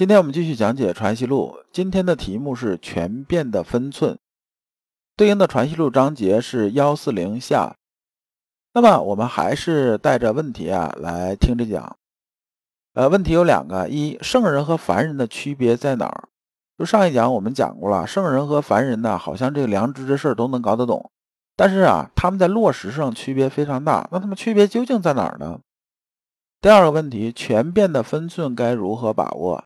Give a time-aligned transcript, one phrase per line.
[0.00, 4.18] 今天我们继续讲解《传习录》，今天的题目是权变的分寸，
[5.14, 7.76] 对应的《传习录》章节是幺四零下。
[8.72, 11.98] 那么我们还是带着问题啊来听着讲。
[12.94, 16.30] 呃，问题有两个：一，圣人和凡人的区别在哪儿？
[16.78, 21.10] 就上一讲我们讲过了，圣人和凡人呢，好像这个良知的事儿都能搞得懂，
[21.54, 24.08] 但是啊，他们在落实上区别非常大。
[24.10, 25.60] 那他们区别究竟在哪儿呢？
[26.62, 29.62] 第二个问题，权变的分寸该如何把握？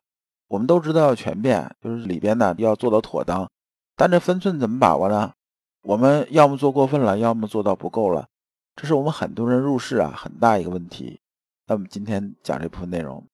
[0.47, 3.49] 我们都知道要全变，就是里边呢要做到妥当，
[3.95, 5.33] 但这分寸怎么把握呢？
[5.81, 8.27] 我们要么做过分了，要么做到不够了，
[8.75, 11.19] 这是我们很多人入世啊很大一个问题。
[11.67, 13.25] 那么今天讲这部分内容，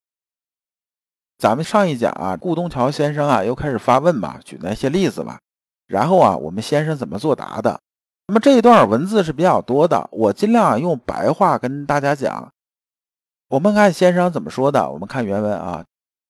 [1.38, 5.38] 咱们上一讲啊，顾东桥先生啊又开始发问嘛，举那些例子嘛，
[5.86, 7.80] 然后啊我们先生怎么作答的？
[8.28, 12.50] 那么这一段文字是比较多的，我尽量用白话跟大家讲。
[13.48, 15.84] 我们看先生怎么说的，我们看原文啊。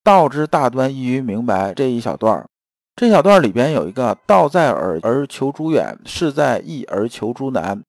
[0.04, 2.46] 道之大端易于明白这一小段儿，
[2.96, 7.82] 这小段里边有一个“道在耳而求诸远，事在易而求诸难”，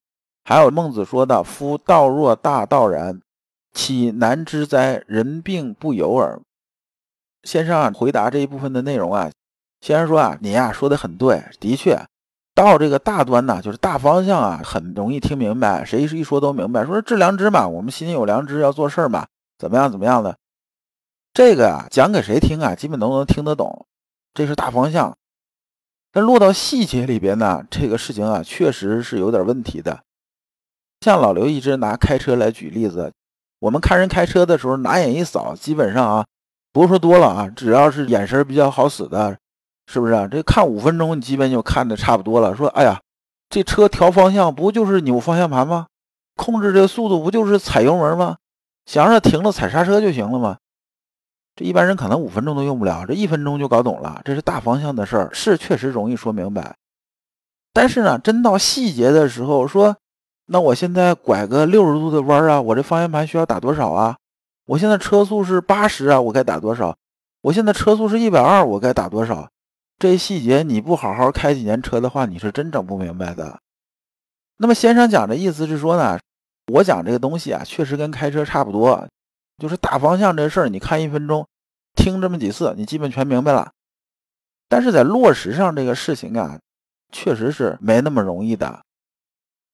[0.44, 3.20] 还有孟子说的“夫道若大道然，
[3.72, 5.02] 岂难之哉？
[5.06, 6.40] 人病不由耳。”
[7.42, 9.30] 先生啊，回答这一部分的内容啊，
[9.80, 11.98] 先生说啊，你呀说的很对，的确，
[12.54, 16.86] 道这个大端呢，就是大方向啊，很容易听明白，谁一说都明白。
[16.86, 19.26] 说治良知嘛，我们心里有良知，要做事儿嘛，
[19.58, 20.36] 怎么样怎么样的。
[21.34, 22.76] 这个啊，讲给谁听啊？
[22.76, 23.86] 基本都能听得懂，
[24.32, 25.16] 这是大方向。
[26.12, 30.04] 但落到细节里边呢，这个事情啊，确实是有点问题的。
[31.00, 33.12] 像老刘一直拿开车来举例子，
[33.58, 36.24] 我们看人开车的时候，拿眼一扫，基本上啊，
[36.72, 39.36] 不是说多了啊，只要是眼神比较好使的，
[39.88, 40.28] 是不是啊？
[40.28, 42.54] 这看五分钟，你基本就看的差不多了。
[42.54, 43.00] 说，哎呀，
[43.50, 45.88] 这车调方向不就是扭方向盘吗？
[46.36, 48.36] 控制这个速度不就是踩油门吗？
[48.86, 50.58] 想让它停了踩刹车就行了吗？
[51.56, 54.20] 这一般人可能五分钟都用不了，这一分钟就搞懂了。
[54.24, 56.74] 这是大方向的事儿，是确实容易说明白。
[57.72, 59.96] 但是呢，真到细节的时候，说
[60.46, 64.16] 那我现在拐个六十度的弯啊，我这方向盘需要打多少啊？
[64.66, 66.96] 我现在车速是八十啊，我该打多少？
[67.42, 69.48] 我现在车速是一百二，我该打多少？
[69.98, 73.60] 这细节你不好好开几年车的话，你是真整不明白的。
[74.56, 76.18] 那么先生讲的意思是说呢，
[76.72, 79.06] 我讲这个东西啊，确实跟开车差不多。
[79.58, 81.46] 就是大方向这事儿，你看一分钟，
[81.94, 83.70] 听这么几次，你基本全明白了。
[84.68, 86.58] 但是在落实上，这个事情啊，
[87.12, 88.82] 确实是没那么容易的。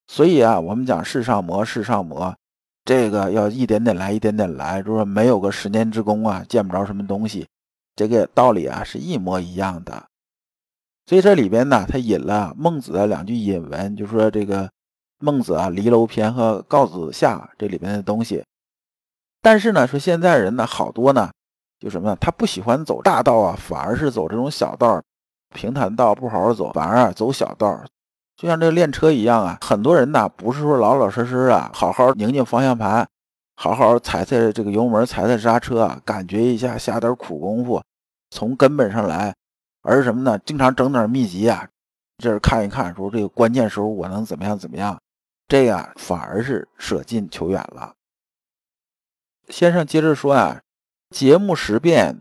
[0.07, 2.35] 所以啊，我们讲世上磨，世上磨，
[2.85, 7.47] 这个要一点点来，一点点来，就是没有个十年之功啊，见不着什么东西。
[7.95, 10.05] 这个道理啊，是一模一样的。
[11.07, 14.69] 所以这里边呢，他引了孟子的两句引文，就说这个
[15.19, 18.43] 孟子啊，《离楼篇》和《告子下》这里边的东西。
[19.41, 21.31] 但是呢，说现在人呢，好多呢，
[21.79, 22.17] 就什么呢？
[22.21, 25.01] 他不喜欢走大道啊，反而是走这种小道、
[25.53, 27.83] 平坦道，不好好走，反而走小道。
[28.37, 33.07] 就像这练车一样啊，很多人呢，不是说老老实实啊，好好拧拧方向盘，
[33.55, 37.81] 好好踩踩这个油门，踩踩刹车，感觉一下，下点苦功夫，
[38.29, 39.33] 从根本上来，
[39.81, 40.39] 而是什么呢？
[40.39, 41.67] 经常整点秘籍啊，
[42.17, 44.99] 这是看一看，说这个关键时候我能怎么样怎么样，
[45.47, 47.93] 这样反而是舍近求远了。
[49.49, 50.61] 先生接着说啊，
[51.09, 52.19] 节目时变，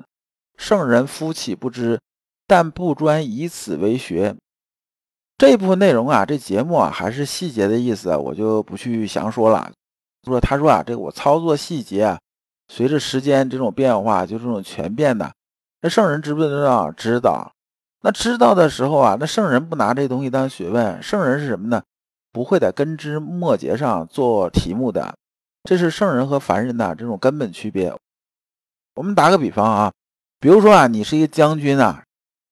[0.57, 2.01] 圣人夫岂不知？
[2.47, 4.35] 但不专以此为学。
[5.39, 9.71] 这部分内容啊，这节目啊还是细节的意思，我就不去详说了。
[10.25, 12.19] 说他说啊，这个我操作细节啊，
[12.69, 15.33] 随着时间这种变化，就这种全变的。
[15.81, 16.91] 那圣人知不知道？
[16.91, 17.53] 知道。
[18.03, 21.83] 那知道的时候啊，那圣人不拿这东西当学问，圣人是什么呢？
[22.33, 25.15] 不会在根枝末节上做题目的。
[25.65, 27.95] 这是圣人和凡人的这种根本区别。
[28.95, 29.93] 我们打个比方啊，
[30.41, 32.03] 比如说啊，你是一个将军啊，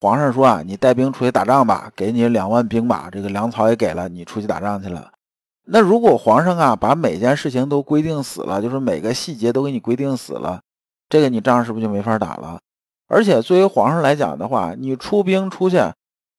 [0.01, 5.11] 皇上说啊，你带兵出去打仗吧，给你两万兵马，这个粮草也给了，你出去打仗去了。
[5.71, 10.61] 那如果皇上啊，把每件事情都规定死了，就是每个细节都给你规定死了，
[11.09, 12.59] 这个你仗是不是就没法打了？
[13.09, 15.79] 而且作为皇上来讲的话，你出兵出去，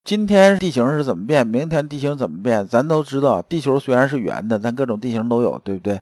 [0.04, 3.42] 今天地形是怎么变，明天地形怎么变，咱都知道。
[3.42, 6.00] 地球虽然是圆的，但各种地形都有，对不对？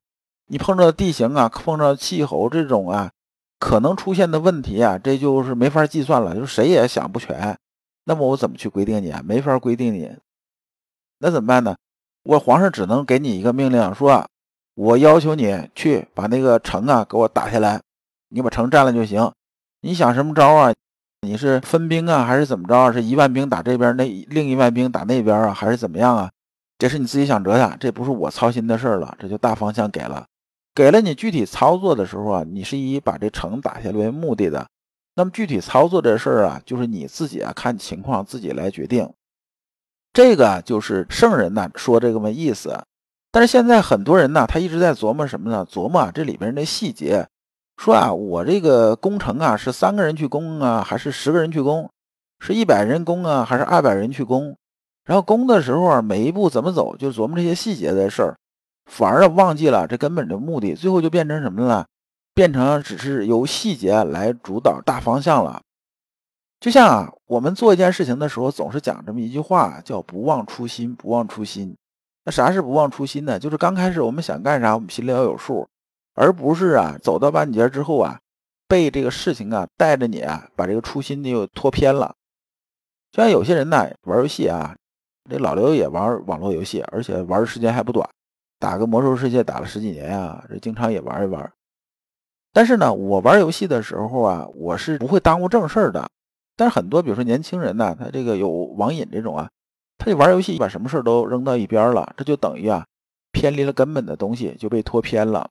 [0.48, 3.12] 你碰着地形啊，碰着气候这种啊，
[3.60, 7.58] 可能出现的问题啊，这就是没法计算了，就谁也想不全。
[8.06, 9.22] 那么我怎么去规定你啊？
[9.26, 10.10] 没法规定你，
[11.20, 11.76] 那怎么办呢？
[12.24, 14.26] 我皇上只能给你一个命令，说
[14.76, 17.82] 我要求你去把那个城啊给我打下来，
[18.30, 19.32] 你把城占了就行。
[19.82, 20.74] 你想什么招啊？
[21.22, 22.92] 你是分兵啊，还是怎么着啊？
[22.92, 26.30] 是一万兵打这边，那另一万兵打那边啊，还是怎么样啊？
[26.78, 29.18] 这是你自己想辙呀，这不是我操心的事儿了。
[29.20, 30.26] 这就大方向给了，
[30.78, 34.68] 给了你具体操作的时候啊，你是以把这城打下来为目的的。
[35.16, 39.12] 那么具体操作这事儿啊，就是你自己啊看情况自己来决定。
[40.14, 42.80] 这个就是圣人呢说这个么意思。
[43.32, 45.66] 但是现在很多人呢，他一直在琢磨什么呢？
[45.68, 47.28] 琢磨啊这里边的细节。
[47.78, 51.90] 说啊，我这个攻城啊，是三个人去攻啊，还是十个人去攻？
[52.40, 54.56] 是一百人攻啊，还是二百人去攻？
[55.06, 58.38] 然后攻的时候啊，每一步怎么走，就琢磨这些细节的事儿，
[58.88, 60.74] 反而忘记了这根本的目的。
[60.74, 61.86] 最后就变成什么了？
[62.34, 65.60] 变成只是由细节来主导大方向了，
[66.60, 71.76] 就像啊，我们做一件事情的时候，总是讲这么一句话，叫“不忘初心，不忘初心”。
[72.26, 73.40] 那啥是不忘初心呢？
[73.40, 75.68] 就是刚开始我们想干啥，我们心里要有数，
[76.14, 78.20] 而不是啊，走到半截之后啊，
[78.68, 82.14] 被这个事情啊带着你啊，把这个初心又拖偏了。
[83.12, 84.76] 就像有些人呢，玩游戏啊，
[85.28, 88.08] 这老刘也玩网络游戏，而且玩的时间还不短，
[88.60, 91.52] 打个魔兽世界打了十几年啊，这经常也玩一玩。
[92.54, 96.10] 但是呢，我玩游戏的时候啊，我是不会耽误正事儿的。
[96.56, 99.48] 但是很多，比如说年轻人呢，他这个有网瘾这种啊，
[100.00, 102.84] 他就玩游戏，把什么事儿都扔到一边了，这就等于啊，
[103.32, 105.50] 偏离了根本的东西，就被拖偏了。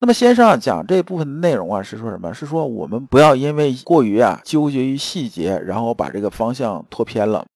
[0.00, 2.34] 那么先生啊讲这部分的内容啊，是说什么？
[2.34, 7.46] 是说我们不要因为过于啊纠结于细节，然后把这个方向拖偏了。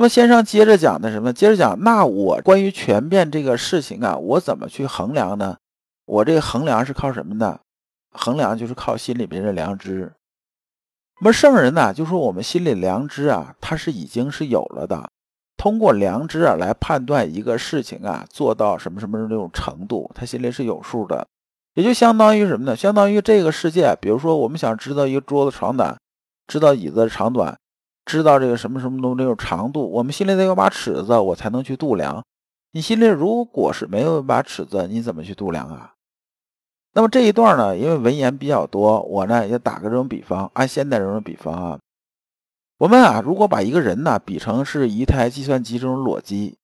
[0.00, 1.30] 那么先生接着讲的什么？
[1.30, 5.58] 接着讲，那我关于权变这个事情啊，我怎么去衡量呢？
[6.06, 7.60] 我这个衡量是靠什么呢？
[8.12, 10.10] 衡量就是靠心里边的良知。
[11.20, 15.10] 那么圣人呢，就说我们心里良知啊，他是已经是有了的。
[15.58, 21.26] 通过良知啊来判断一个事情啊，做到什么什么那种程度，他心里是有数的。
[21.74, 22.74] 也就相当于什么呢？
[22.74, 25.94] 相当于这个世界，比如说我们想知道一个桌子长短，
[26.46, 27.54] 知道椅子的长短，
[28.10, 32.24] 知道这个什么什么东西种长度，我们心里得有把尺子，我才能去度量。
[32.72, 35.92] 你心里如果是没有一把尺子，你怎么去度量啊？
[36.92, 41.78] 那么这一段呢，因为文言比较多，我呢也打个这种比方，按现代人的比方啊，
[42.78, 46.56] 我们啊如果把一个人呢比成是一台计算机这种裸机，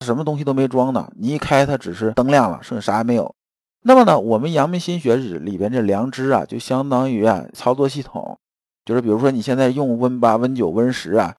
[0.00, 3.34] 什么东西都没装呢，你一开它只是灯亮了，剩下啥也没有。
[3.82, 8.38] 那么呢，我们阳明心学里边这良知啊，就相当于啊操作系统，
[8.84, 11.34] 就是比如说你现在用 Win 八、Win 九、Win 十啊，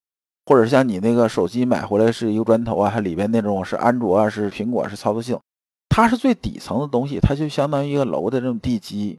[0.46, 5.42] 或者像你那个手机买回来是一个砖头啊，它里边那种是安卓啊，是苹果是操作系统。
[5.90, 9.18] 它是最底层的东西，它就相当于一个楼的这种地基。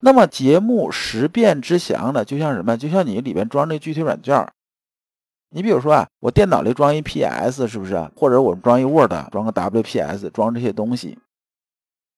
[0.00, 2.76] 那么节目十变之详呢，就像什么？
[2.76, 4.48] 就像你里边装那具体软件
[5.50, 7.96] 你比如说啊，我电脑里装一 PS，是不是？
[8.14, 11.18] 或者我装一 Word，装个 WPS，装这些东西。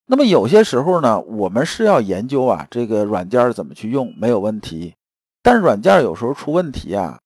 [0.06, 4.94] 那么有些时候呢，我们是要研究啊，这个软件怎么去用，没有问题。
[5.42, 7.18] 但是软件有时候出问题啊，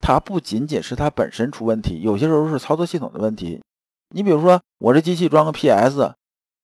[0.00, 3.62] 它不仅仅是它本身出问题，有些时候是操作系统的问题。
[4.10, 6.12] 你比如说，我这机器装个 PS，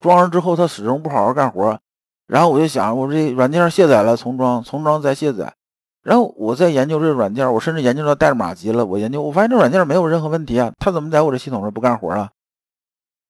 [0.01, 1.79] 装上之后它始终不好好干活，
[2.27, 5.55] 然后我就想，我这软件卸载了重装，重装再卸载，
[6.03, 12.31] 然后我再研究这软件，我甚至研究到代码级了，我研究，我发现这软件没有任何问题啊，它怎么在我这系统上不干活了？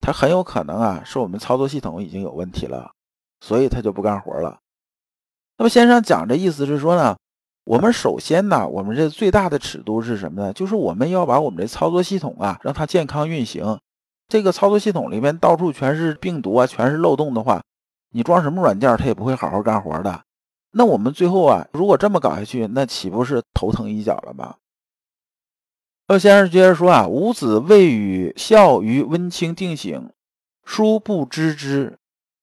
[0.01, 2.91] 它很有可能啊，是我们操作系统已经有问题了，
[3.41, 4.59] 所以它就不干活了。
[5.59, 7.17] 那么先生讲这意思是说呢，
[7.69, 10.51] 我们首先呢，我们这最大的尺度是什么呢？
[10.55, 13.79] 就是我们要把我们这操作系统啊，让它健康运行。
[14.27, 17.61] 这个操作系统里面到处全是病毒啊，全是漏洞的话，
[18.13, 20.23] 你装什么软件它也不会好好干活的。
[20.73, 24.55] 那我们最后啊，如果这么搞下去，那岂不是头疼一脚了吗？
[26.07, 30.11] 鄂先生接着说啊，吾子未与孝于温清定省，
[30.65, 31.99] 殊不知之。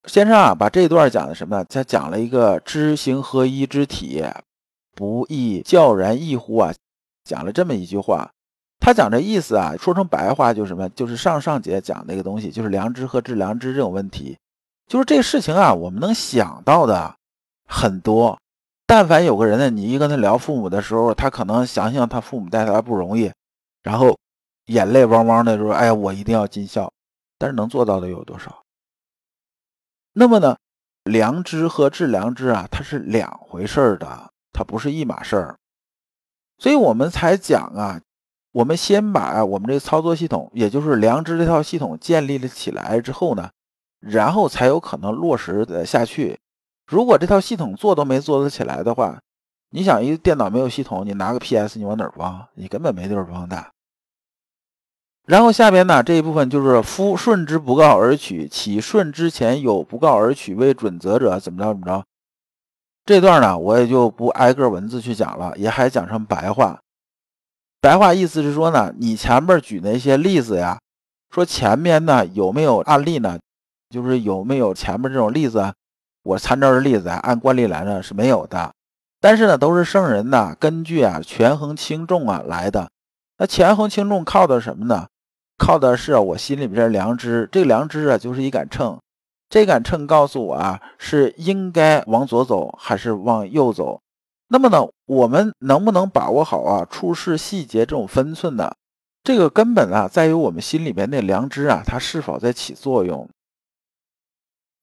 [0.08, 1.64] 先生啊，把这段讲的什么？
[1.64, 4.24] 他讲了一个知行合一之体，
[4.96, 6.74] 不亦教然异乎啊？
[7.24, 8.32] 讲了这么一句话。
[8.80, 10.88] 他讲这意思啊，说成白话就是什么？
[10.90, 14.38] 就是上上节讲那个东西，就是良知和致良知这种问题。
[14.88, 17.16] 就是这事情啊，我们能想到的
[17.68, 18.40] 很多。
[18.86, 23.32] 但凡有个人呢，你一跟他聊父母的时候，他可能想想他父母带他不容易，
[23.82, 24.16] 然后
[24.68, 26.92] 眼泪汪汪的说：“哎呀，我一定要尽孝。”
[27.40, 28.64] 但是能做到的有多少？
[30.14, 30.56] 那么呢，
[31.04, 35.56] 良知和致良知啊，它是两回事儿的，它不是一码事儿。
[36.58, 38.02] 所以我们才讲啊。
[38.56, 43.50] 我们先把我们这个操作系统，也就是良知这套系统建立了起来之后呢，
[44.00, 46.40] 然后才有可能落实的下去。
[46.88, 49.20] 如果这套系统做都没做得起来的话，
[49.72, 52.48] 你想一个电脑没有系统，你拿个 PS 你往哪儿装？
[52.54, 53.72] 你根本没地儿装的。
[55.26, 62.06] 然后下边呢这一部分就是夫顺之不告而取，其顺之前有不告而取为准则者，怎么着怎么着。
[63.06, 66.80] 这段呢我也就不挨个文字去讲了，也还讲成白话。
[67.80, 70.80] 白话意思是说呢，你前面举那些例子呀，
[71.30, 73.38] 说前面呢有没有案例呢？
[73.92, 75.72] 就是有没有前面这种例子？
[76.24, 78.74] 我参照的例子啊，按惯例来呢是没有的。
[79.22, 82.90] 但是呢，都是圣人呐，根据啊权衡轻重啊来的。
[83.38, 85.06] 那权衡轻重靠的什么呢？
[85.60, 87.48] 靠的是我心里边的良知。
[87.52, 89.00] 这个良知啊，就是一杆秤。
[89.56, 94.02] 这杆秤告诉我啊，是应该往左走还是往右走。
[94.50, 98.76] 那么呢，我们能不能把握好啊处事细节这种分寸呢？
[99.24, 103.30] 这个根本啊，在于我们心里边那良知啊，它是否在起作用。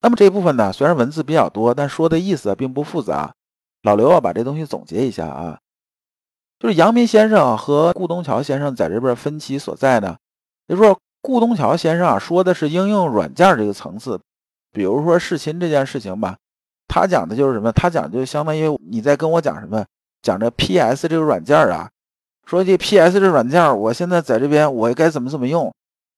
[0.01, 3.35] 那么这一部分呢，虽然文字比较多，但说的意思并不复杂。
[3.83, 5.59] 老刘啊，把这东西总结一下啊，
[6.59, 10.17] 就是阳明先生和顾东桥先生在这边分歧所在呢，
[10.67, 14.19] 就说顾东桥先生啊说的是应用软件这个层次，
[14.73, 16.37] 比如说视亲这件事情吧，
[16.89, 17.71] 他讲的就是什么？
[17.73, 19.85] 他讲就相当于你在跟我讲什么？
[20.23, 21.91] 讲这 PS 这个软件啊，
[22.47, 25.73] 说这 PS 这软件，我现在在这边我该怎么怎么用？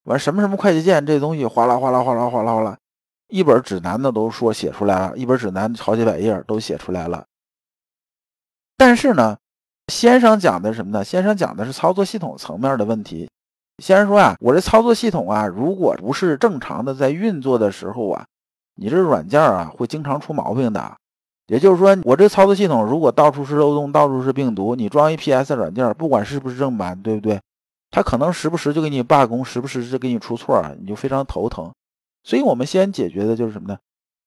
[0.05, 2.77] 完什么什么快捷键这东西哗啦哗啦哗啦哗啦哗啦，
[3.29, 7.25] 一本指南的都说写出来了，一本指南好几百页都写出来了。
[8.77, 9.39] 但是呢，
[9.91, 11.03] 先生讲的什么呢？
[11.03, 13.31] 先生讲的是操作系统层面的问题。
[13.83, 18.27] 先生说啊，我这操作系统啊，如果不是正常的在运作的时候啊，
[18.77, 20.97] 你这软件啊会经常出毛病的。
[21.47, 27.41] 也就是说，我这操作系统如果到处是漏洞，到处是病毒，你装一 PS 软件，不管是不是正版，对不对？
[27.91, 31.71] 它可能时不时就给你罢工，时不时就给你出错，你就非常头疼。
[32.23, 33.79] 所以我们先解决的就是什么呢？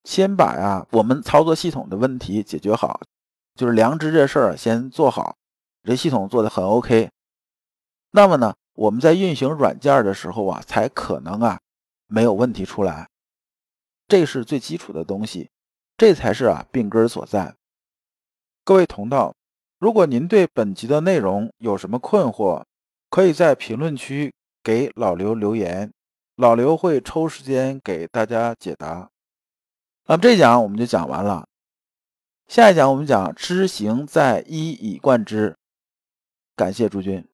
[0.03, 3.01] 先把呀我们操作系统的问题解决好。
[3.55, 5.35] 就是良知这事儿先做好，
[5.83, 7.09] 这系统做的很 OK。
[8.11, 11.57] 那么呢，我们在运行软件的时候啊，才可能啊
[12.05, 13.07] 没有问题出来。
[14.07, 15.49] 这是最基础的东西，
[15.97, 17.55] 这才是啊病根所在。
[18.63, 19.35] 各位同道，
[19.79, 22.63] 如果您对本集的内容有什么困惑，
[23.09, 24.33] 可以在评论区
[24.63, 25.91] 给老刘留言，
[26.35, 29.09] 老刘会抽时间给大家解答。
[30.05, 31.47] 那么这讲我们就讲完了。
[32.47, 35.57] 下一讲我们讲知行在一以贯之，
[36.55, 37.27] 感谢诸君。